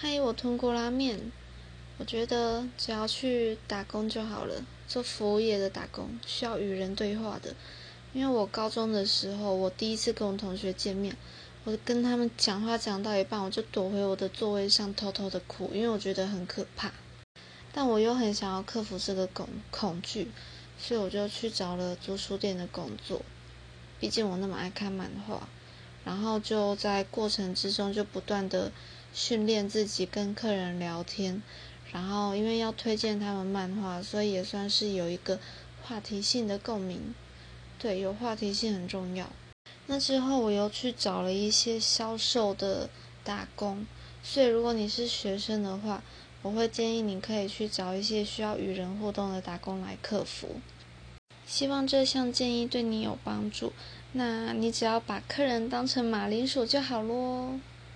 [0.00, 1.32] 嗨，我吞过拉面。
[1.96, 7.52] 我觉得只要去打工就好了，做服务业的打工需要与人对话的。
[8.12, 11.16] 因为我高中的时候，我第一次跟我同学见面，
[11.64, 16.92] 我跟他们讲话讲到一半，我就躲回我的座位上偷偷的哭，因为我觉得很可怕。
[17.72, 20.30] 但我又很想要克服这个恐恐惧，
[20.78, 23.22] 所以我就去找了租书店的工作。
[23.98, 25.48] 毕竟我那么爱看漫画，
[26.08, 28.72] 然后就在过程之中就不断的
[29.12, 31.42] 训练自己跟客人聊天。
[31.92, 35.38] 然后，因为要推荐他们漫画，所以也算是有一个
[35.82, 37.14] 话题性的共鸣。
[37.78, 39.30] 对，有话题性很重要。
[39.86, 42.88] 那之后，我又去找了一些销售的
[43.22, 43.86] 打工。
[44.22, 46.02] 所以，如果你是学生的话，
[46.40, 50.62] 我会建议你可以去找一些需要与人互动的打工来克服。
[51.48, 53.72] 希望这项建议对你有帮助。
[54.12, 57.58] 那你只要把客人当成马铃薯就好喽。